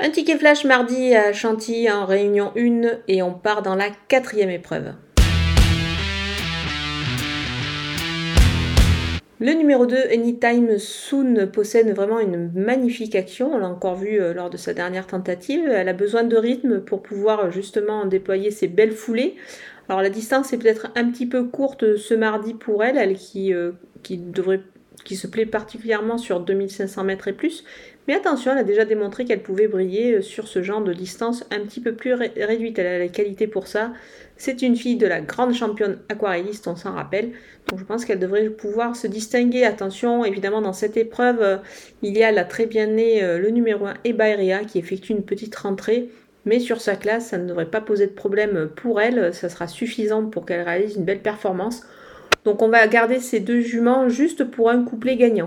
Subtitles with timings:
[0.00, 4.48] Un ticket flash mardi à Chantilly en réunion 1 et on part dans la quatrième
[4.48, 4.92] épreuve.
[9.40, 13.52] Le numéro 2, Anytime Soon, possède vraiment une magnifique action.
[13.52, 15.68] On l'a encore vu euh, lors de sa dernière tentative.
[15.68, 19.34] Elle a besoin de rythme pour pouvoir justement déployer ses belles foulées.
[19.88, 23.52] Alors la distance est peut-être un petit peu courte ce mardi pour elle, elle qui,
[23.52, 23.72] euh,
[24.04, 24.62] qui devrait
[25.04, 27.64] qui se plaît particulièrement sur 2500 mètres et plus.
[28.06, 31.60] Mais attention, elle a déjà démontré qu'elle pouvait briller sur ce genre de distance un
[31.60, 32.78] petit peu plus réduite.
[32.78, 33.92] Elle a la qualité pour ça.
[34.38, 37.32] C'est une fille de la grande championne aquarelliste, on s'en rappelle.
[37.68, 39.64] Donc je pense qu'elle devrait pouvoir se distinguer.
[39.64, 41.56] Attention, évidemment, dans cette épreuve, euh,
[42.02, 45.24] il y a la très bien née, euh, le numéro 1, Eba qui effectue une
[45.24, 46.08] petite rentrée.
[46.44, 49.34] Mais sur sa classe, ça ne devrait pas poser de problème pour elle.
[49.34, 51.82] Ça sera suffisant pour qu'elle réalise une belle performance.
[52.44, 55.46] Donc on va garder ces deux juments juste pour un couplet gagnant.